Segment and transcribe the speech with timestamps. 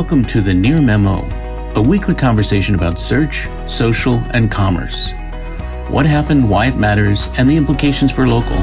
[0.00, 1.28] Welcome to the Near Memo,
[1.74, 5.10] a weekly conversation about search, social, and commerce.
[5.90, 8.56] What happened, why it matters, and the implications for local.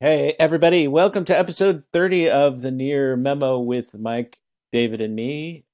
[0.00, 4.40] Hey, everybody, welcome to episode 30 of the Near Memo with Mike,
[4.72, 5.64] David, and me,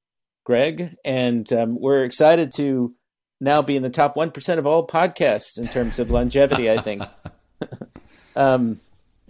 [0.44, 0.96] Greg.
[1.02, 2.94] And um, we're excited to
[3.40, 7.04] now be in the top 1% of all podcasts in terms of longevity, I think.
[8.36, 8.80] um,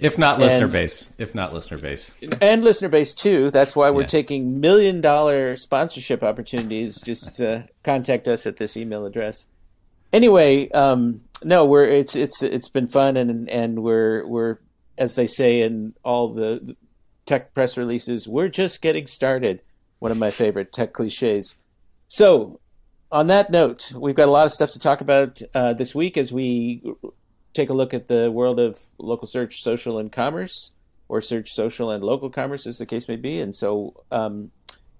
[0.01, 3.51] if not listener and, base, if not listener base, and listener base too.
[3.51, 4.07] That's why we're yeah.
[4.09, 7.01] taking million dollar sponsorship opportunities.
[7.01, 9.47] Just uh, contact us at this email address.
[10.13, 14.59] Anyway, um, no, we're it's it's it's been fun and and we're we're
[15.01, 16.77] as they say in all the
[17.25, 19.63] tech press releases, we're just getting started.
[19.99, 21.57] One of my favorite tech cliches.
[22.09, 22.61] So,
[23.13, 26.17] on that note, we've got a lot of stuff to talk about uh, this week
[26.17, 26.83] as we
[27.53, 30.73] take a look at the world of local search, social, and commerce,
[31.09, 33.41] or search, social, and local commerce, as the case may be.
[33.41, 34.51] And so um,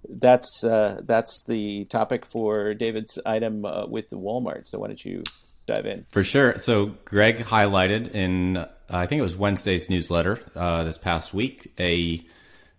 [0.09, 4.69] that's uh, that's the topic for David's item uh, with Walmart.
[4.69, 5.23] So why don't you
[5.67, 6.07] dive in?
[6.11, 6.57] For sure.
[6.57, 12.21] So Greg highlighted in I think it was Wednesday's newsletter uh, this past week a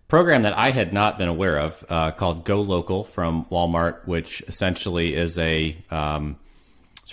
[0.08, 5.14] program that I had not been aware of uh, called GoLocal from Walmart, which essentially
[5.14, 6.36] is a um,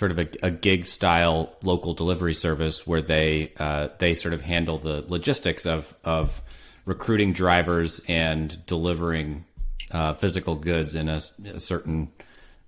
[0.00, 4.40] sort of a, a, gig style local delivery service where they uh, they sort of
[4.40, 6.42] handle the logistics of of
[6.86, 9.44] recruiting drivers and delivering
[9.90, 11.20] uh, physical goods in a,
[11.52, 12.10] a, certain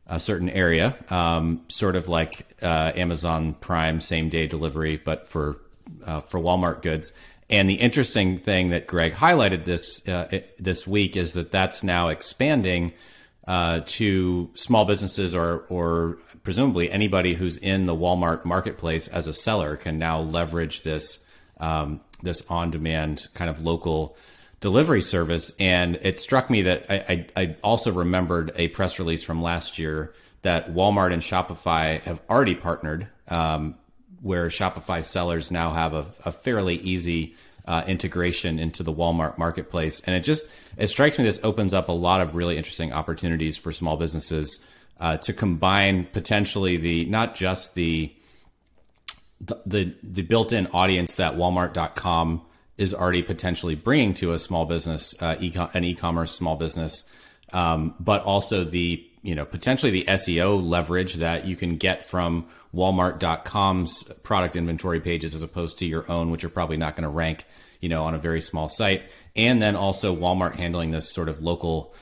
[0.06, 5.56] a certain area, um, sort of like uh, Amazon Prime same day delivery, but for
[6.04, 7.14] uh, for Walmart goods.
[7.48, 12.08] And the interesting thing that Greg highlighted this uh, this week is that that's now
[12.08, 12.92] expanding
[13.46, 19.34] uh, to small businesses or or presumably anybody who's in the Walmart marketplace as a
[19.34, 21.26] seller can now leverage this
[21.58, 24.16] um, this on demand kind of local
[24.60, 25.52] delivery service.
[25.58, 29.78] And it struck me that I, I, I also remembered a press release from last
[29.78, 33.74] year that Walmart and Shopify have already partnered, um,
[34.20, 37.34] where Shopify sellers now have a, a fairly easy
[37.66, 40.00] uh, integration into the Walmart marketplace.
[40.00, 40.44] And it just
[40.76, 44.68] it strikes me this opens up a lot of really interesting opportunities for small businesses
[45.00, 48.12] uh, to combine potentially the not just the
[49.40, 52.42] the the, built-in audience that Walmart.com
[52.76, 57.10] is already potentially bringing to a small business, uh, e- an e-commerce small business,
[57.52, 62.46] um, but also the you know potentially the SEO leverage that you can get from
[62.74, 67.08] Walmart.com's product inventory pages as opposed to your own, which are probably not going to
[67.08, 67.44] rank,
[67.80, 69.02] you know, on a very small site.
[69.36, 71.94] And then also Walmart handling this sort of local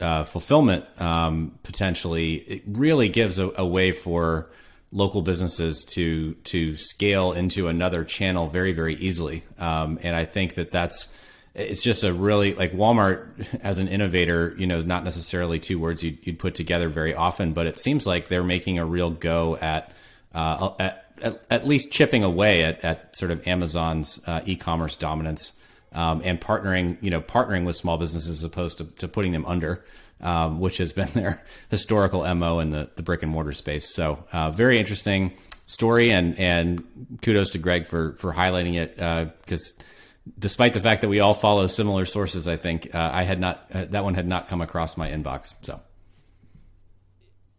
[0.00, 2.34] uh, fulfillment um, potentially.
[2.34, 4.50] It really gives a, a, way for
[4.92, 9.42] local businesses to to scale into another channel very very easily.
[9.58, 11.16] Um, and I think that that's
[11.56, 13.28] it's just a really like Walmart
[13.62, 17.54] as an innovator, you know, not necessarily two words you'd, you'd, put together very often,
[17.54, 19.90] but it seems like they're making a real go at
[20.34, 25.62] uh, at, at, at, least chipping away at, at sort of Amazon's uh, e-commerce dominance
[25.92, 29.46] um, and partnering, you know, partnering with small businesses as opposed to, to putting them
[29.46, 29.82] under,
[30.20, 33.88] um, which has been their historical mo in the, the brick and mortar space.
[33.88, 36.84] So uh, very interesting story, and and
[37.22, 39.78] kudos to Greg for for highlighting it because.
[39.78, 39.82] Uh,
[40.38, 43.66] despite the fact that we all follow similar sources, I think uh, I had not
[43.72, 45.54] uh, that one had not come across my inbox.
[45.62, 45.80] So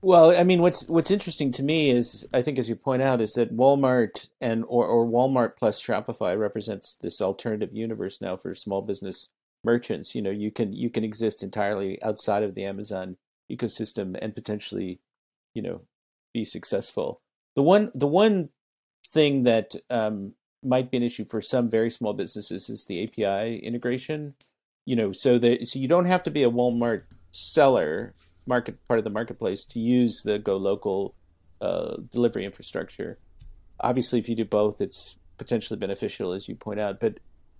[0.01, 3.19] well, I mean, what's what's interesting to me is, I think, as you point out,
[3.19, 8.53] is that Walmart and or, or Walmart plus Shopify represents this alternative universe now for
[8.53, 9.29] small business
[9.63, 10.13] merchants.
[10.13, 13.17] You know, you can you can exist entirely outside of the Amazon
[13.51, 14.99] ecosystem and potentially,
[15.55, 15.81] you know,
[16.33, 17.19] be successful.
[17.55, 18.49] The one the one
[19.05, 23.57] thing that um, might be an issue for some very small businesses is the API
[23.59, 24.35] integration.
[24.85, 28.13] You know, so that so you don't have to be a Walmart seller
[28.45, 31.13] market part of the marketplace to use the GoLocal
[31.59, 33.19] uh, delivery infrastructure.
[33.79, 36.99] Obviously, if you do both, it's potentially beneficial, as you point out.
[36.99, 37.19] But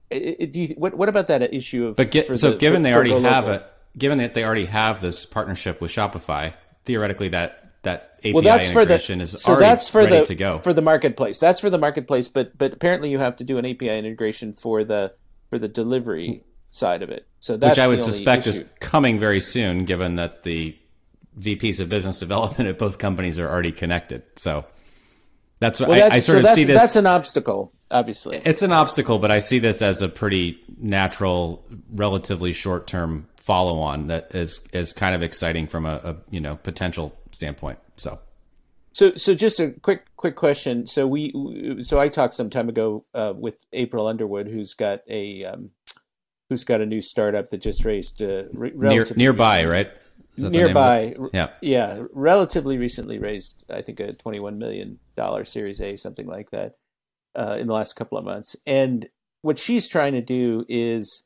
[0.09, 1.97] it, it, you, what what about that issue of?
[1.97, 3.65] But get, so the, given for, they already have it,
[3.97, 6.53] given that they already have this partnership with Shopify,
[6.85, 10.35] theoretically that that API well, that's integration for the, is so that's for the, to
[10.35, 11.39] go for the marketplace.
[11.39, 14.83] That's for the marketplace, but but apparently you have to do an API integration for
[14.83, 15.13] the
[15.49, 17.27] for the delivery side of it.
[17.39, 18.61] So that's which I would suspect issue.
[18.61, 20.77] is coming very soon, given that the
[21.39, 24.23] VPs of business development at both companies are already connected.
[24.35, 24.65] So
[25.59, 26.79] that's what well, I, I, sort so of see this.
[26.79, 28.41] That's an obstacle, obviously.
[28.43, 33.79] It's an obstacle, but I see this as a pretty natural, relatively short term follow
[33.79, 37.79] on that is is kind of exciting from a, a you know potential standpoint.
[37.95, 38.19] So.
[38.93, 40.87] So, so just a quick, quick question.
[40.87, 45.45] So we, so I talked some time ago uh, with April Underwood, who's got a
[45.45, 45.69] um,
[46.49, 49.65] who's got a new startup that just raised uh, re- Near, nearby, recently.
[49.65, 49.87] right?
[50.35, 51.15] Is that the name of Nearby.
[51.31, 51.49] Yeah.
[51.61, 56.77] yeah, relatively recently raised, I think, a twenty-one million dollar Series A, something like that,
[57.35, 58.55] uh, in the last couple of months.
[58.65, 59.09] And
[59.43, 61.23] what she's trying to do is,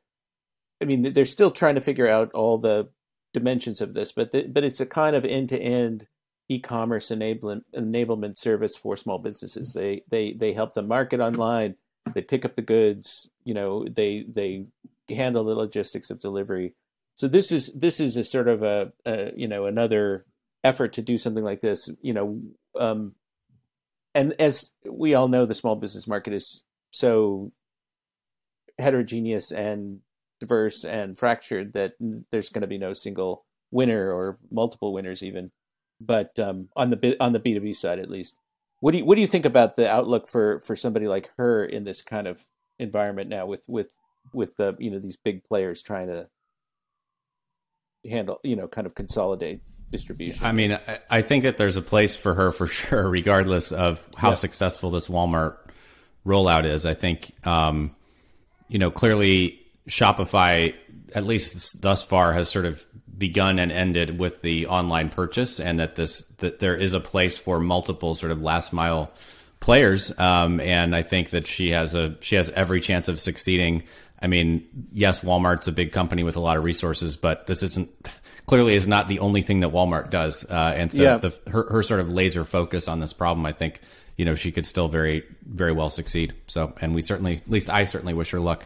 [0.81, 2.89] I mean, they're still trying to figure out all the
[3.33, 6.07] dimensions of this, but the, but it's a kind of end-to-end
[6.50, 9.74] e-commerce enablement enablement service for small businesses.
[9.74, 11.75] They they they help them market online.
[12.13, 13.30] They pick up the goods.
[13.44, 14.66] You know, they they
[15.10, 16.74] handle the logistics of delivery.
[17.16, 20.25] So this is this is a sort of a, a you know another
[20.63, 21.89] effort to do something like this.
[22.01, 22.42] You know,
[22.78, 23.16] um,
[24.13, 27.51] and as we all know, the small business market is so
[28.78, 30.00] heterogeneous and
[30.42, 31.94] diverse and fractured that
[32.32, 35.52] there's going to be no single winner or multiple winners even.
[36.02, 38.36] But um, on the on the B two B side, at least,
[38.80, 41.64] what do you what do you think about the outlook for for somebody like her
[41.64, 42.46] in this kind of
[42.80, 43.92] environment now with with
[44.34, 46.28] with the you know these big players trying to
[48.10, 49.62] handle you know kind of consolidate
[49.92, 50.44] distribution?
[50.44, 54.08] I mean, I, I think that there's a place for her for sure, regardless of
[54.18, 54.36] how Yeah.
[54.36, 55.58] successful this Walmart
[56.26, 56.86] rollout is.
[56.86, 57.96] I think, um,
[58.70, 59.61] you know, clearly
[59.92, 60.74] Shopify,
[61.14, 62.86] at least thus far, has sort of
[63.18, 67.38] begun and ended with the online purchase, and that this that there is a place
[67.38, 69.12] for multiple sort of last mile
[69.60, 70.18] players.
[70.18, 73.84] Um, and I think that she has a she has every chance of succeeding.
[74.22, 77.90] I mean, yes, Walmart's a big company with a lot of resources, but this isn't
[78.46, 80.50] clearly is not the only thing that Walmart does.
[80.50, 81.18] Uh, and so Yeah.
[81.18, 83.82] the, her her sort of laser focus on this problem, I think,
[84.18, 86.34] you know, she could still very very well succeed.
[86.48, 88.66] So, and we certainly, at least I certainly wish her luck.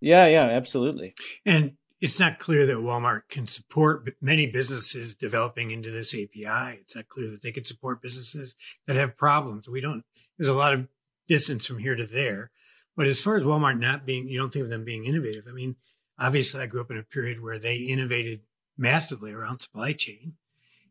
[0.00, 1.14] Yeah, yeah, absolutely.
[1.44, 6.78] And it's not clear that Walmart can support many businesses developing into this API.
[6.80, 8.54] It's not clear that they can support businesses
[8.86, 9.68] that have problems.
[9.68, 10.04] We don't,
[10.38, 10.88] there's a lot of
[11.26, 12.50] distance from here to there.
[12.96, 15.44] But as far as Walmart not being, you don't think of them being innovative.
[15.48, 15.76] I mean,
[16.18, 18.40] obviously, I grew up in a period where they innovated
[18.76, 20.34] massively around supply chain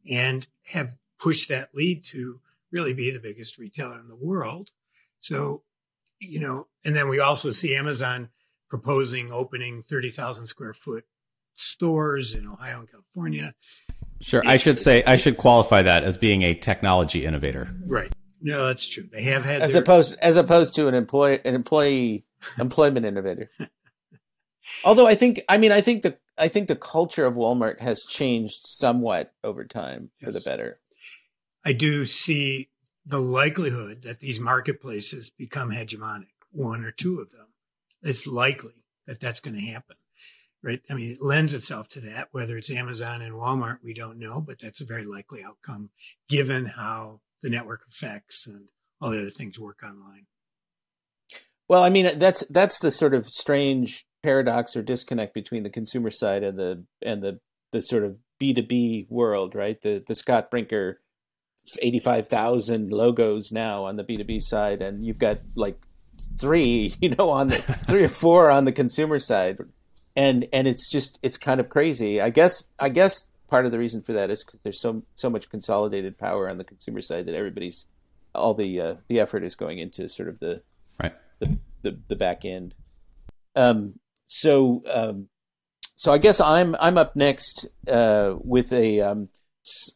[0.09, 2.39] and have pushed that lead to
[2.71, 4.71] really be the biggest retailer in the world.
[5.19, 5.63] So,
[6.19, 8.29] you know, and then we also see Amazon
[8.69, 11.05] proposing opening 30,000 square foot
[11.55, 13.53] stores in Ohio and California.
[14.21, 17.69] Sure, I should say I should qualify that as being a technology innovator.
[17.85, 18.11] Right.
[18.41, 19.03] No, that's true.
[19.11, 22.25] They have had As their- opposed as opposed to an employee an employee
[22.59, 23.49] employment innovator.
[24.83, 28.03] Although I think I mean I think the I think the culture of Walmart has
[28.05, 30.77] changed somewhat over time for the better.
[31.63, 32.69] I do see
[33.05, 37.47] the likelihood that these marketplaces become hegemonic, one or two of them.
[38.05, 38.73] It's likely
[39.07, 39.97] that that's going to happen,
[40.63, 40.81] right?
[40.89, 42.29] I mean, it lends itself to that.
[42.31, 45.89] Whether it's Amazon and Walmart, we don't know, but that's a very likely outcome
[46.29, 48.65] given how the network effects and
[49.01, 50.27] all the other things work online.
[51.67, 56.11] Well, I mean that's that's the sort of strange paradox or disconnect between the consumer
[56.11, 57.39] side and the and the
[57.71, 59.81] the sort of B two B world, right?
[59.81, 61.01] The the Scott Brinker
[61.81, 65.79] eighty five thousand logos now on the B two B side, and you've got like
[66.39, 69.59] three, you know, on the three or four on the consumer side,
[70.15, 72.21] and and it's just it's kind of crazy.
[72.21, 75.29] I guess I guess part of the reason for that is because there's so so
[75.29, 77.85] much consolidated power on the consumer side that everybody's
[78.33, 80.61] all the uh, the effort is going into sort of the
[81.01, 81.13] Right.
[81.39, 82.73] the the, the back end.
[83.55, 85.27] Um, so um,
[85.95, 89.29] so I guess I'm I'm up next uh, with a um,
[89.65, 89.91] s-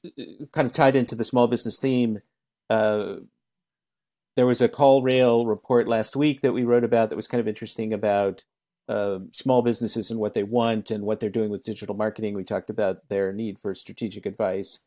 [0.52, 2.20] kind of tied into the small business theme.
[2.70, 3.16] Uh,
[4.40, 7.48] there was a CallRail report last week that we wrote about that was kind of
[7.50, 8.46] interesting about
[8.88, 12.34] uh, small businesses and what they want and what they're doing with digital marketing.
[12.34, 14.80] We talked about their need for strategic advice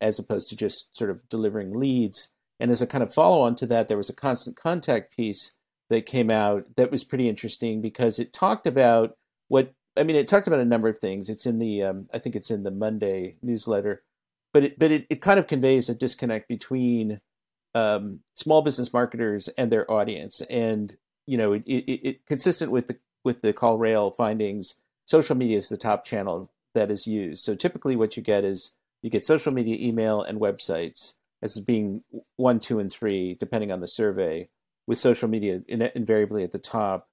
[0.00, 2.28] as opposed to just sort of delivering leads.
[2.60, 5.56] And as a kind of follow on to that, there was a Constant Contact piece
[5.88, 9.16] that came out that was pretty interesting because it talked about
[9.48, 10.14] what I mean.
[10.14, 11.28] It talked about a number of things.
[11.28, 14.04] It's in the um, I think it's in the Monday newsletter,
[14.54, 17.20] but it but it, it kind of conveys a disconnect between
[17.74, 20.96] um, small business marketers and their audience, and
[21.26, 24.76] you know it, it, it consistent with the with the CallRail findings.
[25.04, 27.42] Social media is the top channel that is used.
[27.44, 28.72] So typically, what you get is
[29.02, 32.02] you get social media, email, and websites as being
[32.36, 34.48] one, two, and three, depending on the survey
[34.86, 37.08] with social media in, invariably at the top.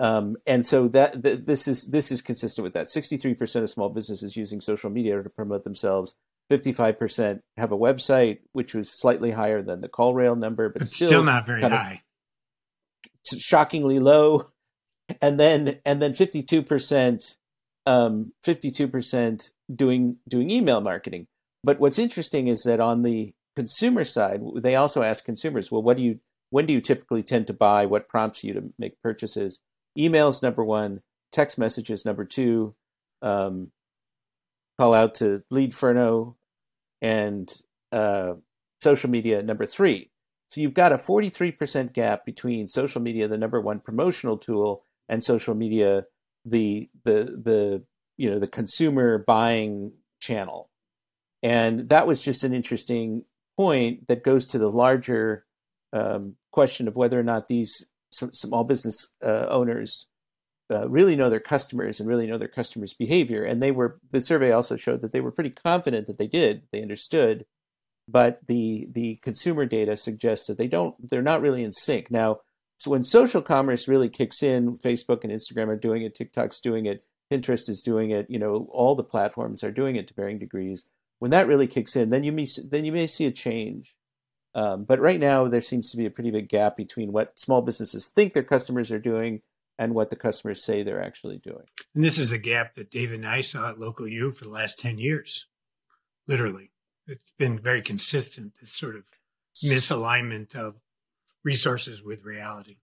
[0.00, 2.90] Um, and so that th- this is this is consistent with that.
[2.90, 6.14] Sixty-three percent of small businesses using social media to promote themselves.
[6.52, 10.88] Fifty-five percent have a website, which was slightly higher than the CallRail number, but But
[10.88, 12.02] still, still, not very high.
[13.38, 14.48] shockingly low.
[15.22, 17.38] And then and then fifty-two percent,
[17.86, 21.26] um, fifty-two percent doing doing email marketing.
[21.64, 25.96] But what's interesting is that on the consumer side, they also ask consumers, well, what
[25.96, 27.86] do you when do you typically tend to buy?
[27.86, 29.60] What prompts you to make purchases?
[29.98, 31.00] Emails number one.
[31.32, 32.74] text messages number two,
[33.22, 33.72] um,
[34.78, 36.36] call out to Leadferno,
[37.02, 37.52] and
[37.90, 38.34] uh,
[38.80, 40.10] social media number three.
[40.48, 45.22] So you've got a 43% gap between social media, the number one promotional tool, and
[45.22, 46.06] social media,
[46.44, 47.84] the the the
[48.16, 50.70] you know the consumer buying channel.
[51.42, 53.24] And that was just an interesting
[53.56, 55.44] point that goes to the larger
[55.92, 60.06] um, question of whether or not these small business uh, owners
[60.74, 63.42] uh, really know their customers and really know their customers' behavior.
[63.42, 66.62] And they were the survey also showed that they were pretty confident that they did,
[66.72, 67.46] they understood,
[68.08, 71.10] but the the consumer data suggests that they don't.
[71.10, 72.40] They're not really in sync now.
[72.78, 76.84] So when social commerce really kicks in, Facebook and Instagram are doing it, TikTok's doing
[76.84, 78.26] it, Pinterest is doing it.
[78.28, 80.86] You know, all the platforms are doing it to varying degrees.
[81.18, 83.94] When that really kicks in, then you may then you may see a change.
[84.54, 87.62] Um, but right now, there seems to be a pretty big gap between what small
[87.62, 89.40] businesses think their customers are doing
[89.82, 91.64] and what the customers say they're actually doing.
[91.94, 94.50] And this is a gap that David and I saw at Local U for the
[94.50, 95.46] last 10 years,
[96.28, 96.70] literally.
[97.08, 99.02] It's been very consistent, this sort of
[99.64, 100.76] misalignment of
[101.44, 102.76] resources with reality.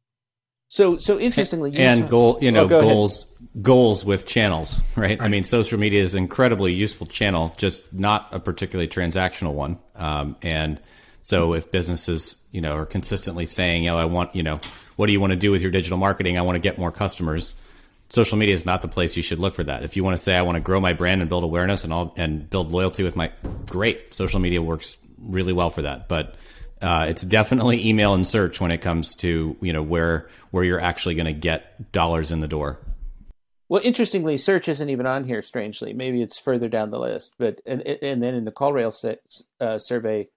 [0.68, 3.64] So, so interestingly, and, and goal, you know, oh, goals, ahead.
[3.64, 5.18] goals with channels, right?
[5.18, 5.22] right?
[5.22, 9.80] I mean, social media is an incredibly useful channel, just not a particularly transactional one.
[9.96, 10.80] Um, and
[11.22, 14.60] so if businesses, you know, are consistently saying, know, I want, you know,
[14.96, 16.38] what do you want to do with your digital marketing?
[16.38, 17.56] I want to get more customers.
[18.10, 19.84] Social media is not the place you should look for that.
[19.84, 21.94] If you want to say, I want to grow my brand and build awareness and
[21.94, 23.32] all, and build loyalty with my,
[23.68, 24.14] great.
[24.14, 26.08] Social media works really well for that.
[26.08, 26.36] But,
[26.82, 30.82] uh, it's definitely email and search when it comes to, you know, where, where you're
[30.82, 32.80] actually going to get dollars in the door.
[33.70, 35.44] Well, interestingly, search isn't even on here.
[35.44, 37.36] Strangely, maybe it's further down the list.
[37.38, 39.18] But and and then in the CallRail
[39.60, 40.30] uh, survey,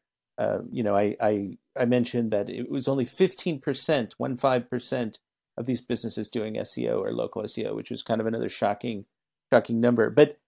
[0.43, 5.21] uh, you know, I, I, I mentioned that it was only 15%, one five percent
[5.57, 9.05] of these businesses doing SEO or local SEO, which was kind of another shocking,
[9.53, 10.11] shocking number.
[10.11, 10.39] But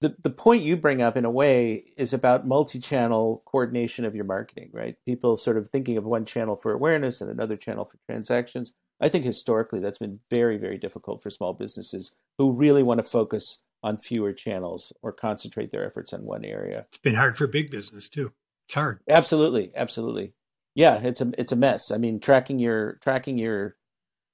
[0.00, 4.24] the the point you bring up in a way is about multi-channel coordination of your
[4.24, 4.96] marketing, right?
[5.06, 8.72] People sort of thinking of one channel for awareness and another channel for transactions.
[9.00, 13.04] I think historically that's been very, very difficult for small businesses who really want to
[13.04, 16.86] focus on fewer channels or concentrate their efforts on one area.
[16.88, 18.32] It's been hard for big business too.
[18.72, 19.00] It's hard.
[19.06, 20.32] Absolutely, absolutely.
[20.74, 21.90] Yeah, it's a it's a mess.
[21.90, 23.76] I mean, tracking your tracking your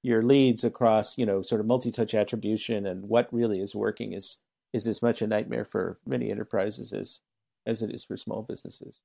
[0.01, 4.37] your leads across you know sort of multi-touch attribution and what really is working is
[4.71, 7.19] is as much a nightmare for many enterprises as
[7.65, 9.01] as it is for small businesses.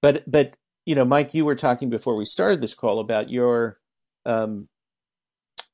[0.00, 0.54] But but
[0.86, 3.80] you know, Mike, you were talking before we started this call about your
[4.26, 4.68] um,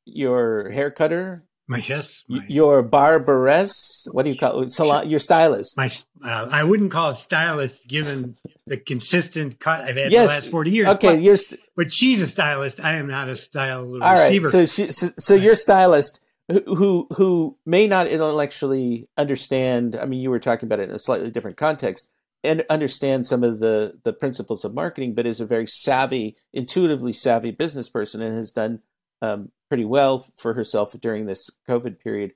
[0.06, 4.06] your hair cutter my yes, my, your barberess.
[4.12, 4.71] What do you call it?
[4.71, 5.76] Salon, your stylist.
[5.76, 5.90] My,
[6.23, 10.28] uh, I wouldn't call it stylist, given the consistent cut I've had yes.
[10.28, 10.88] the last forty years.
[10.88, 12.80] Okay, but, you're st- but she's a stylist.
[12.80, 14.47] I am not a style All receiver.
[14.47, 19.97] right, so she, so, so you're stylist who who may not intellectually understand.
[19.97, 22.11] I mean, you were talking about it in a slightly different context
[22.42, 27.14] and understand some of the the principles of marketing, but is a very savvy, intuitively
[27.14, 28.80] savvy business person and has done
[29.23, 32.33] um, pretty well for herself during this COVID period.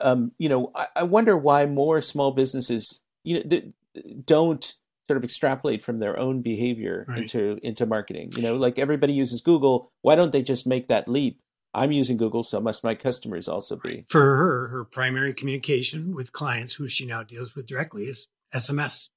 [0.00, 3.72] Um, you know, I, I, wonder why more small businesses, you know, th-
[4.24, 4.76] don't
[5.08, 7.22] sort of extrapolate from their own behavior right.
[7.22, 8.32] into into marketing.
[8.36, 9.90] You know, like everybody uses Google.
[10.02, 11.40] Why don't they just make that leap?
[11.72, 14.04] I'm using Google, so must my customers also be.
[14.08, 19.08] For her, her primary communication with clients who she now deals with directly is SMS.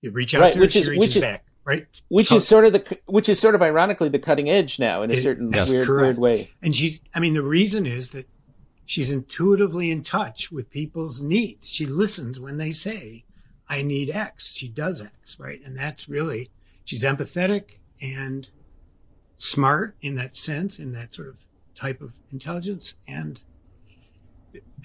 [0.00, 1.86] You reach out right, to her, she reaches back right?
[2.08, 5.10] Which is sort of the which is sort of ironically the cutting edge now in
[5.10, 6.50] a it, certain weird weird way.
[6.62, 8.26] And she's I mean the reason is that
[8.86, 11.68] she's intuitively in touch with people's needs.
[11.68, 13.24] She listens when they say
[13.68, 14.54] I need X.
[14.54, 15.60] She does X, right?
[15.62, 16.50] And that's really
[16.84, 18.48] she's empathetic and
[19.36, 21.36] smart in that sense, in that sort of
[21.74, 23.42] type of intelligence and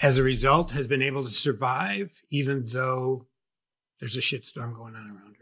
[0.02, 3.26] as a result has been able to survive even though
[4.00, 5.33] there's a shitstorm going on around her.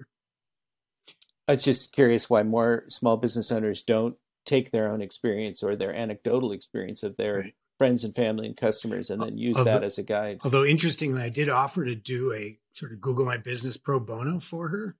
[1.51, 4.15] I was just curious why more small business owners don't
[4.45, 7.53] take their own experience or their anecdotal experience of their right.
[7.77, 10.39] friends and family and customers and then use although, that as a guide.
[10.45, 14.39] Although interestingly, I did offer to do a sort of Google My Business pro bono
[14.39, 14.95] for her.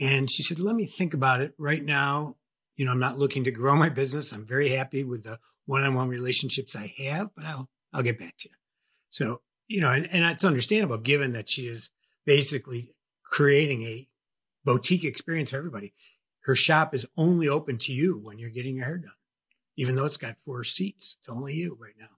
[0.00, 2.36] And she said, let me think about it right now.
[2.76, 4.32] You know, I'm not looking to grow my business.
[4.32, 8.48] I'm very happy with the one-on-one relationships I have, but I'll, I'll get back to
[8.48, 8.54] you.
[9.10, 11.90] So, you know, and, and it's understandable given that she is
[12.24, 14.08] basically creating a
[14.64, 15.92] boutique experience for everybody.
[16.40, 19.12] Her shop is only open to you when you're getting your hair done,
[19.76, 21.16] even though it's got four seats.
[21.20, 22.10] It's only you right now,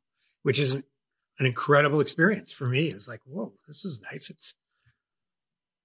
[0.42, 0.84] which is an,
[1.38, 2.88] an incredible experience for me.
[2.88, 4.30] It's like, whoa, this is nice.
[4.30, 4.54] It's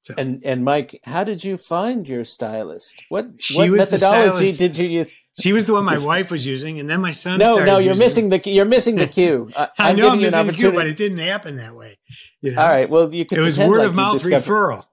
[0.04, 0.16] so.
[0.18, 3.04] And and Mike, how did you find your stylist?
[3.10, 5.16] What what methodology did you use?
[5.40, 7.38] She was the one my wife was using, and then my son.
[7.38, 9.52] No, no, you're missing the you're missing the cue.
[9.56, 12.00] I, I know I'm missing the cue, but it didn't happen that way.
[12.42, 12.62] You know?
[12.62, 12.90] All right.
[12.90, 13.38] Well, you can.
[13.38, 14.86] It was word like of mouth referral.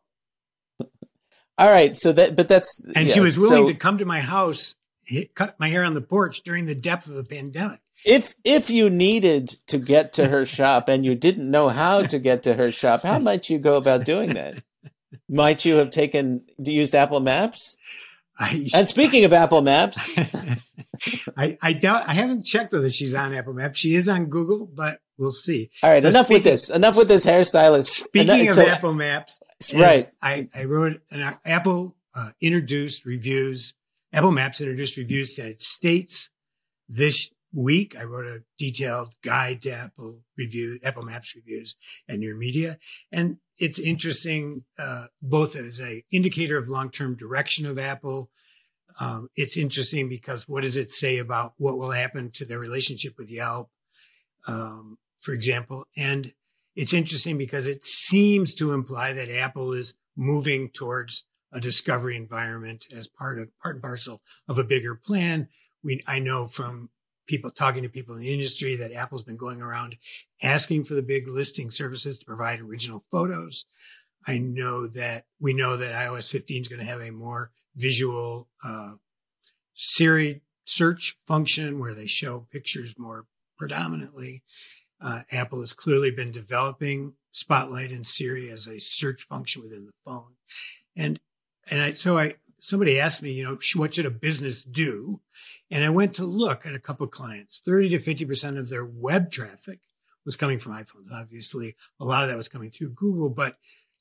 [1.58, 1.96] All right.
[1.96, 4.76] So that, but that's and yeah, she was willing so, to come to my house,
[5.04, 7.80] hit, cut my hair on the porch during the depth of the pandemic.
[8.04, 12.18] If if you needed to get to her shop and you didn't know how to
[12.18, 14.62] get to her shop, how might you go about doing that?
[15.28, 17.76] Might you have taken used Apple Maps?
[18.38, 20.10] I, and speaking of Apple Maps,
[21.36, 23.78] I, I doubt I haven't checked whether she's on Apple Maps.
[23.78, 25.70] She is on Google, but we'll see.
[25.82, 26.70] All right, so enough speaking, with this.
[26.70, 27.86] Enough with this hairstylist.
[27.86, 29.40] Speaking enough, of so, Apple Maps,
[29.74, 30.08] right?
[30.22, 33.74] I, I wrote an Apple uh, introduced reviews.
[34.12, 36.30] Apple Maps introduced reviews that states
[36.88, 37.96] this week.
[37.98, 42.78] I wrote a detailed guide to Apple review, Apple Maps reviews and Near Media,
[43.10, 48.30] and it's interesting uh, both as a indicator of long term direction of Apple.
[49.00, 53.14] Um, it's interesting because what does it say about what will happen to their relationship
[53.18, 53.70] with Yelp,
[54.46, 55.86] um, for example?
[55.96, 56.32] And
[56.76, 62.86] it's interesting because it seems to imply that Apple is moving towards a discovery environment
[62.94, 65.48] as part of part and parcel of a bigger plan.
[65.82, 66.90] We I know from
[67.28, 69.96] people talking to people in the industry that Apple's been going around
[70.42, 73.66] asking for the big listing services to provide original photos.
[74.26, 78.48] I know that we know that iOS 15 is going to have a more visual
[78.64, 78.94] uh,
[79.74, 84.42] Siri search function where they show pictures more predominantly.
[85.00, 89.92] Uh, Apple has clearly been developing Spotlight and Siri as a search function within the
[90.04, 90.32] phone,
[90.96, 91.20] and
[91.70, 95.20] and I, so I somebody asked me, you know, what should a business do?
[95.70, 97.60] And I went to look at a couple clients.
[97.64, 99.80] 30 to 50% of their web traffic
[100.24, 101.12] was coming from iPhones.
[101.12, 103.58] Obviously, a lot of that was coming through Google, but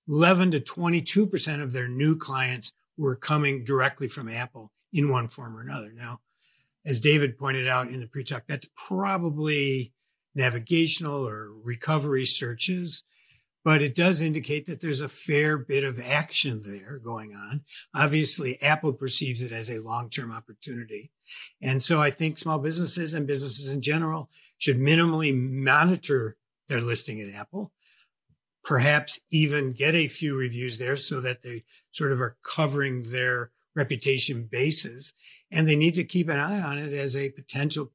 [0.07, 5.55] 11 to 22% of their new clients were coming directly from Apple in one form
[5.55, 5.91] or another.
[5.93, 6.21] Now,
[6.85, 9.93] as David pointed out in the pre-talk, that's probably
[10.33, 13.03] navigational or recovery searches
[13.67, 17.65] but it does indicate that there's a fair bit of action there going on.
[17.94, 21.11] Obviously, Apple perceives it as a long term opportunity.
[21.61, 26.37] And so I think small businesses and businesses in general should minimally monitor
[26.70, 27.74] their listing at Apple,
[28.63, 33.51] perhaps even get a few reviews there so that they sort of are covering their
[33.75, 35.11] reputation bases.
[35.51, 37.92] And they need to keep an eye on it as a potential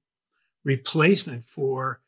[0.66, 2.01] replacement for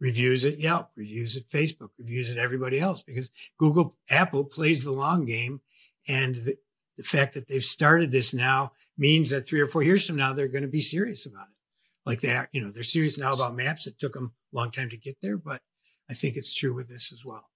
[0.00, 4.92] reviews at Yelp, reviews at Facebook, reviews at everybody else because Google, Apple plays the
[4.92, 5.60] long game.
[6.08, 6.56] And the,
[6.96, 10.32] the fact that they've started this now means that three or four years from now,
[10.32, 11.56] they're going to be serious about it.
[12.04, 13.86] Like they are, you know, they're serious now about maps.
[13.86, 15.60] It took them a long time to get there, but
[16.08, 17.50] I think it's true with this as well.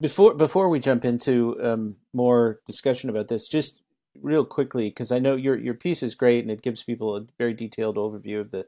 [0.00, 3.82] Before before we jump into um, more discussion about this, just
[4.20, 7.26] real quickly, because I know your your piece is great and it gives people a
[7.38, 8.66] very detailed overview of the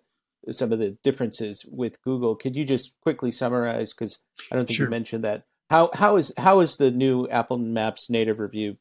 [0.50, 2.36] some of the differences with Google.
[2.36, 3.92] Could you just quickly summarize?
[3.92, 4.86] Because I don't think sure.
[4.86, 5.44] you mentioned that.
[5.70, 8.76] How how is how is the new Apple Maps native review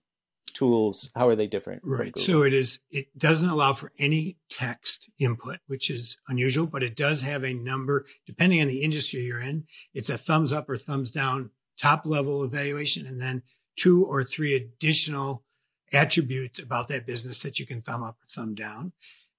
[0.54, 1.10] tools?
[1.16, 1.82] How are they different?
[1.84, 2.18] Right.
[2.18, 2.80] So it is.
[2.92, 7.54] It doesn't allow for any text input, which is unusual, but it does have a
[7.54, 9.66] number depending on the industry you're in.
[9.94, 13.44] It's a thumbs up or thumbs down top level evaluation, and then
[13.76, 15.44] two or three additional
[15.92, 18.92] attributes about that business that you can thumb up or thumb down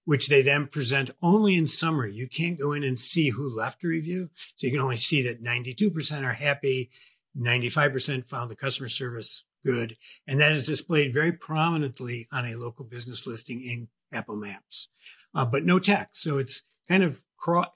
[0.07, 2.15] which they then present only in summary.
[2.15, 4.31] You can't go in and see who left a review.
[4.55, 6.91] So you can only see that 92% are happy,
[7.39, 9.97] 95% found the customer service good.
[10.27, 14.89] And that is displayed very prominently on a local business listing in Apple Maps,
[15.35, 16.23] uh, but no text.
[16.23, 17.23] So it's kind of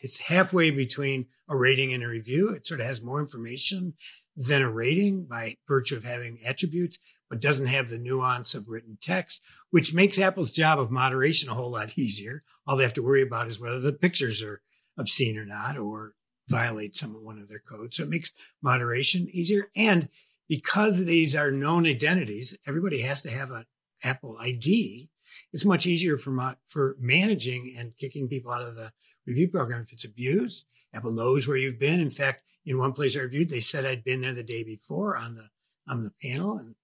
[0.00, 2.48] it's halfway between a rating and a review.
[2.48, 3.94] It sort of has more information
[4.36, 6.98] than a rating by virtue of having attributes,
[7.30, 9.40] but doesn't have the nuance of written text,
[9.70, 12.42] which makes Apple's job of moderation a whole lot easier.
[12.66, 14.60] All they have to worry about is whether the pictures are
[14.98, 16.14] obscene or not, or
[16.48, 17.96] violate some one of their codes.
[17.96, 19.70] So it makes moderation easier.
[19.76, 20.08] And
[20.48, 23.66] because these are known identities, everybody has to have an
[24.02, 25.08] Apple ID.
[25.52, 28.92] It's much easier for for managing and kicking people out of the
[29.26, 30.64] review program if it's abused.
[30.92, 32.00] Apple knows where you've been.
[32.00, 35.16] In fact, in one place I reviewed, they said I'd been there the day before
[35.16, 35.50] on the
[35.88, 36.74] on the panel, and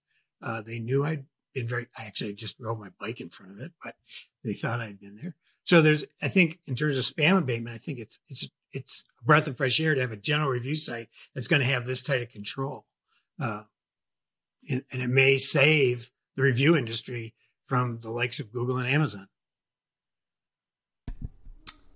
[0.42, 1.86] uh, they knew I'd been very.
[1.96, 3.96] I actually just rode my bike in front of it, but
[4.44, 5.34] they thought I'd been there.
[5.64, 9.24] So there's, I think, in terms of spam abatement, I think it's it's it's a
[9.24, 12.02] breath of fresh air to have a general review site that's going to have this
[12.02, 12.86] tight of control,
[13.40, 13.62] uh,
[14.68, 19.28] and, and it may save the review industry from the likes of Google and Amazon.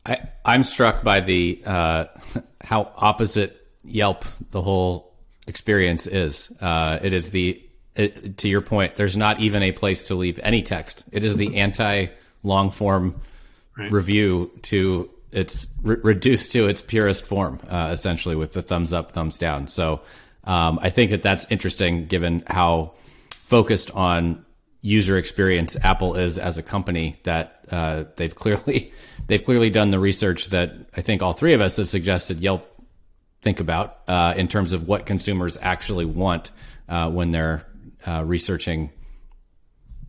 [0.06, 2.06] I, I'm struck by the uh,
[2.62, 5.14] how opposite Yelp the whole
[5.46, 6.52] experience is.
[6.60, 7.62] Uh, it is the
[7.96, 8.96] it, to your point.
[8.96, 11.08] There's not even a place to leave any text.
[11.12, 12.06] It is the anti
[12.42, 13.20] long form
[13.76, 13.90] right.
[13.90, 19.12] review to its re- reduced to its purest form, uh, essentially with the thumbs up,
[19.12, 19.66] thumbs down.
[19.66, 20.00] So
[20.44, 22.94] um, I think that that's interesting given how
[23.30, 24.44] focused on
[24.82, 28.92] user experience Apple is as a company that uh, they've clearly
[29.26, 32.66] they've clearly done the research that I think all three of us have suggested Yelp
[33.42, 36.50] think about uh, in terms of what consumers actually want
[36.88, 37.66] uh, when they're
[38.06, 38.90] uh, researching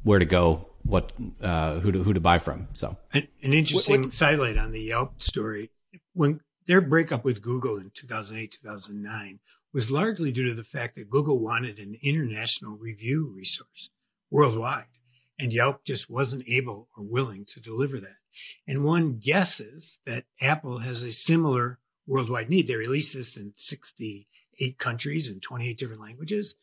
[0.03, 2.67] where to go, what uh, who to who to buy from.
[2.73, 5.71] So an, an interesting what, sidelight on the Yelp story
[6.13, 9.39] when their breakup with Google in 2008 2009
[9.73, 13.89] was largely due to the fact that Google wanted an international review resource
[14.29, 14.85] worldwide.
[15.39, 18.17] And Yelp just wasn't able or willing to deliver that.
[18.67, 22.67] And one guesses that Apple has a similar worldwide need.
[22.67, 26.55] They released this in 68 countries in 28 different languages.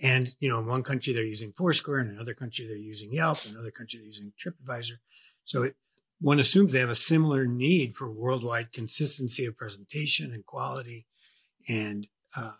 [0.00, 3.38] And, you know, in one country they're using Foursquare, in another country they're using Yelp,
[3.46, 4.98] in another country they're using TripAdvisor.
[5.44, 5.76] So it,
[6.20, 11.06] one assumes they have a similar need for worldwide consistency of presentation and quality.
[11.68, 12.52] And, uh,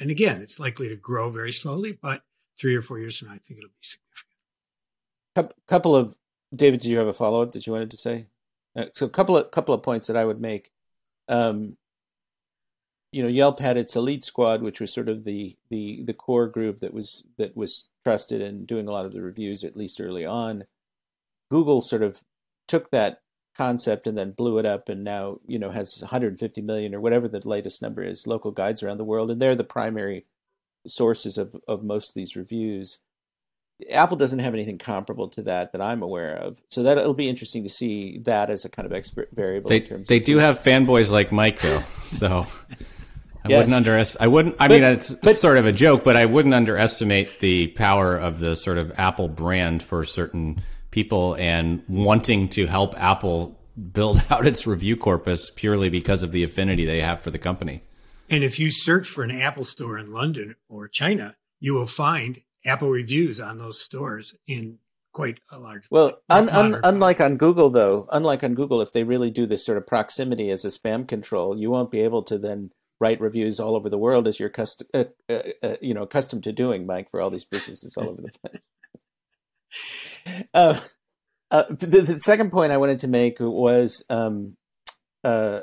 [0.00, 2.22] and again, it's likely to grow very slowly, but
[2.58, 4.28] three or four years from now, I think it'll be significant
[5.66, 6.16] couple of
[6.54, 8.26] David, do you have a follow up that you wanted to say?
[8.74, 10.70] Uh, so a couple of couple of points that I would make.
[11.28, 11.76] Um,
[13.10, 16.48] you know, Yelp had its elite squad, which was sort of the the the core
[16.48, 20.00] group that was that was trusted and doing a lot of the reviews, at least
[20.00, 20.64] early on.
[21.50, 22.22] Google sort of
[22.66, 23.22] took that
[23.56, 27.28] concept and then blew it up, and now you know has 150 million or whatever
[27.28, 30.26] the latest number is local guides around the world, and they're the primary
[30.86, 32.98] sources of of most of these reviews.
[33.92, 36.60] Apple doesn't have anything comparable to that that I'm aware of.
[36.68, 39.68] So that it'll be interesting to see that as a kind of expert variable.
[39.68, 42.44] They, they do have fanboys like Mike though, so
[43.48, 43.66] I yes.
[43.66, 44.24] wouldn't underestimate.
[44.24, 44.54] I wouldn't.
[44.60, 48.16] I but, mean, it's, but, sort of a joke, but I wouldn't underestimate the power
[48.16, 53.58] of the sort of Apple brand for certain people and wanting to help Apple
[53.92, 57.82] build out its review corpus purely because of the affinity they have for the company.
[58.30, 62.42] And if you search for an Apple store in London or China, you will find
[62.66, 64.78] Apple reviews on those stores in
[65.12, 65.84] quite a large.
[65.90, 69.64] Well, un, un, unlike on Google, though, unlike on Google, if they really do this
[69.64, 73.60] sort of proximity as a spam control, you won't be able to then write reviews
[73.60, 76.86] all over the world as you're custom, uh, uh, uh, you know, accustomed to doing,
[76.86, 78.70] Mike, for all these businesses all over the place.
[80.52, 80.78] Uh,
[81.50, 84.56] uh, the, the, second point I wanted to make was um,
[85.24, 85.60] uh,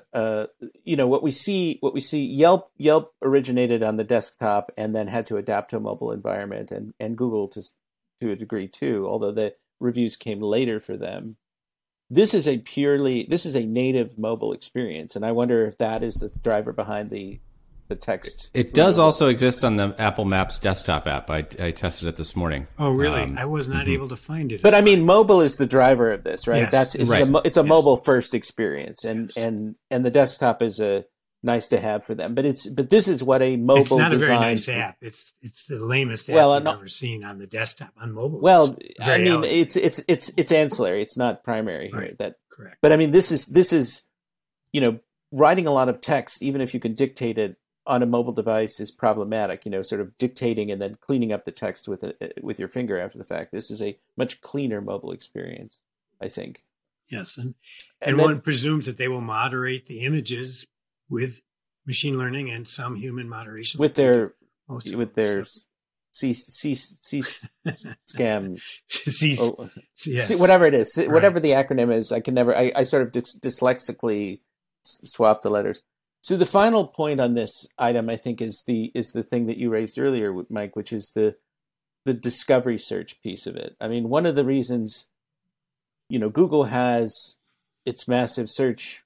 [0.84, 4.96] you know what we see what we see Yelp Yelp originated on the desktop and
[4.96, 7.62] then had to adapt to a mobile environment and and Google to
[8.22, 11.38] to a degree too although the reviews came later for them
[12.10, 16.04] this is a purely this is a native mobile experience and I wonder if that
[16.04, 17.40] is the driver behind the
[17.88, 18.50] the text.
[18.54, 21.30] It does also exist on the Apple Maps desktop app.
[21.30, 22.68] I, I tested it this morning.
[22.80, 23.22] Oh, really?
[23.22, 23.94] Um, I was not mm-hmm.
[23.94, 24.64] able to find it.
[24.64, 26.64] But I mean, mobile is the driver of this, right?
[26.64, 26.72] Yes.
[26.72, 27.28] That's it's, right.
[27.28, 27.70] a, it's a yes.
[27.70, 29.38] mobile first experience, and yes.
[29.38, 31.06] and and the desktop is a
[31.46, 32.36] nice to have for them.
[32.36, 33.82] But it's but this is what a mobile.
[33.82, 34.98] It's not a very nice app.
[35.02, 38.42] It's it's the lamest app I've ever seen on the desktop on mobile.
[38.42, 39.54] Well, I mean, elegant.
[39.54, 41.02] it's it's it's it's ancillary.
[41.02, 42.00] It's not primary here.
[42.00, 42.18] Right.
[42.18, 42.78] That correct.
[42.82, 44.02] But I mean, this is this is
[44.74, 45.00] you know
[45.32, 48.80] writing a lot of text, even if you can dictate it on a mobile device
[48.80, 49.64] is problematic.
[49.66, 52.70] You know, sort of dictating and then cleaning up the text with a, with your
[52.70, 53.52] finger after the fact.
[53.52, 55.82] This is a much cleaner mobile experience,
[56.22, 56.60] I think.
[57.08, 57.54] Yes, and
[58.02, 60.66] and, and then, one presumes that they will moderate the images
[61.10, 61.42] with
[61.86, 64.34] machine learning and some human moderation with their
[64.68, 65.44] with their
[66.12, 67.20] C C C
[67.68, 69.70] scam C, oh,
[70.06, 70.28] yes.
[70.28, 71.10] C, whatever it is right.
[71.10, 74.40] whatever the acronym is I can never I, I sort of dys, dyslexically
[74.84, 75.82] swap the letters
[76.26, 79.58] so the final point on this item, I think, is the is the thing that
[79.58, 81.36] you raised earlier, Mike, which is the
[82.04, 83.76] the discovery search piece of it.
[83.80, 85.06] I mean, one of the reasons,
[86.10, 87.36] you know, Google has
[87.86, 89.05] its massive search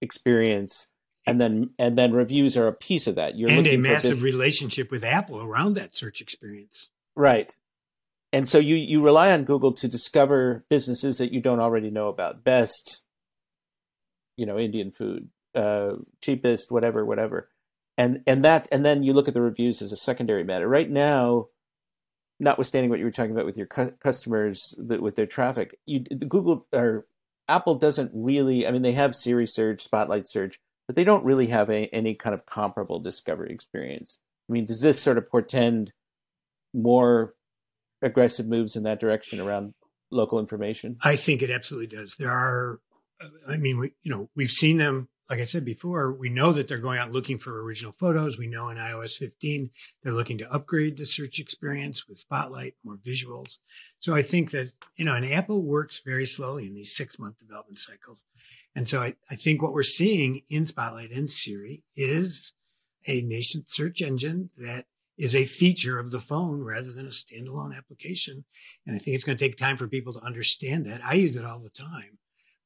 [0.00, 0.88] experience,
[1.26, 3.36] and then and then reviews are a piece of that.
[3.36, 7.56] You're and a massive relationship with Apple around that search experience, right?
[8.32, 12.08] And so you you rely on Google to discover businesses that you don't already know
[12.08, 12.44] about.
[12.44, 13.02] Best
[14.36, 17.50] you know Indian food, uh, cheapest, whatever, whatever,
[17.96, 20.68] and and that and then you look at the reviews as a secondary matter.
[20.68, 21.48] Right now,
[22.40, 26.66] notwithstanding what you were talking about with your cu- customers with their traffic, you, Google
[26.72, 27.06] or
[27.48, 28.66] Apple doesn't really.
[28.66, 32.14] I mean, they have Siri search, Spotlight search, but they don't really have a, any
[32.14, 34.20] kind of comparable discovery experience.
[34.48, 35.92] I mean, does this sort of portend
[36.74, 37.34] more
[38.02, 39.74] aggressive moves in that direction around
[40.10, 40.96] local information?
[41.02, 42.16] I think it absolutely does.
[42.18, 42.80] There are
[43.48, 46.68] I mean, we, you know, we've seen them like I said before, we know that
[46.68, 48.38] they're going out looking for original photos.
[48.38, 49.70] We know in iOS 15,
[50.02, 53.58] they're looking to upgrade the search experience with Spotlight, more visuals.
[54.00, 57.38] So I think that, you know, and Apple works very slowly in these six month
[57.38, 58.24] development cycles.
[58.74, 62.54] And so I, I think what we're seeing in Spotlight and Siri is
[63.06, 64.86] a nascent search engine that
[65.18, 68.44] is a feature of the phone rather than a standalone application.
[68.86, 71.04] And I think it's going to take time for people to understand that.
[71.04, 72.18] I use it all the time.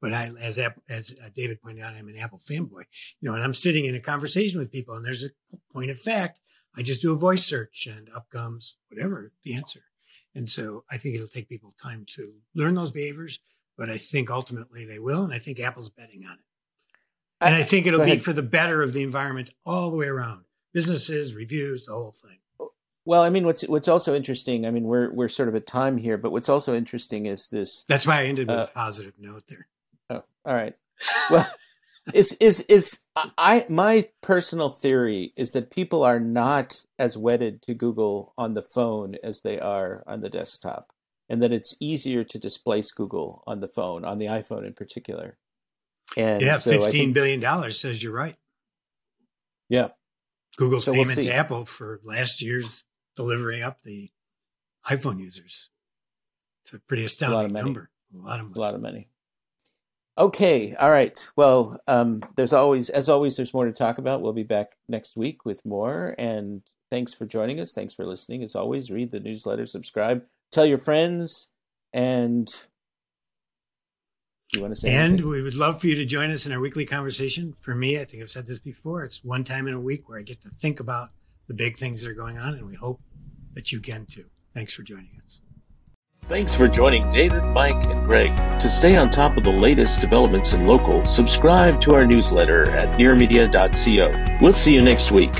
[0.02, 2.82] But I, as as uh, David pointed out, I'm an Apple fanboy.
[3.20, 5.28] You know, and I'm sitting in a conversation with people, and there's a
[5.72, 6.40] point of fact.
[6.76, 9.84] I just do a voice search, and up comes whatever the answer.
[10.34, 13.38] And so I think it'll take people time to learn those behaviors,
[13.78, 16.44] but I think ultimately they will, and I think Apple's betting on it.
[17.40, 20.06] And I, I think it'll be for the better of the environment all the way
[20.06, 20.44] around.
[20.72, 22.38] Businesses, reviews, the whole thing.
[23.04, 24.66] Well, I mean, what's what's also interesting.
[24.66, 27.84] I mean, we're we're sort of at time here, but what's also interesting is this.
[27.88, 29.68] That's why I ended with uh, a positive note there.
[30.12, 30.74] Oh, all right.
[31.30, 31.46] Well,
[32.14, 37.74] is is is I my personal theory is that people are not as wedded to
[37.74, 40.92] Google on the phone as they are on the desktop,
[41.28, 45.38] and that it's easier to displace Google on the phone, on the iPhone in particular.
[46.16, 48.36] And yeah, so fifteen think, billion dollars says you're right.
[49.68, 49.88] Yeah,
[50.56, 52.84] Google's so payment we'll to Apple for last year's
[53.16, 54.10] delivering up the
[54.86, 55.70] iPhone users.
[56.64, 57.90] It's a pretty astounding a number.
[58.14, 58.54] A lot of money.
[58.56, 59.08] A lot of money.
[60.18, 61.16] Okay, all right.
[61.36, 64.20] Well, um, there's always, as always, there's more to talk about.
[64.20, 66.14] We'll be back next week with more.
[66.18, 67.72] And thanks for joining us.
[67.72, 68.42] Thanks for listening.
[68.42, 71.48] As always, read the newsletter, subscribe, tell your friends,
[71.94, 72.46] and
[74.52, 74.90] you want to say?
[74.90, 75.28] And anything?
[75.28, 77.54] we would love for you to join us in our weekly conversation.
[77.60, 79.04] For me, I think I've said this before.
[79.04, 81.08] It's one time in a week where I get to think about
[81.48, 83.00] the big things that are going on, and we hope
[83.54, 84.26] that you can too.
[84.54, 85.40] Thanks for joining us.
[86.26, 88.34] Thanks for joining David, Mike, and Greg.
[88.60, 92.96] To stay on top of the latest developments in local, subscribe to our newsletter at
[92.96, 94.38] nearmedia.co.
[94.40, 95.34] We'll see you next week.